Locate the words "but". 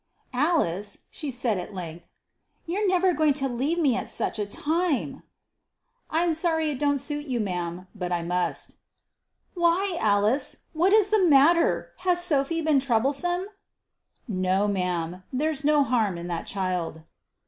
7.93-8.11